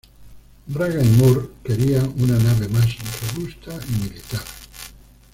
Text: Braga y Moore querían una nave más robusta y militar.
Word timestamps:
Braga 0.65 1.03
y 1.03 1.07
Moore 1.11 1.49
querían 1.63 2.11
una 2.17 2.35
nave 2.39 2.67
más 2.69 2.87
robusta 3.35 3.77
y 3.87 4.01
militar. 4.03 4.41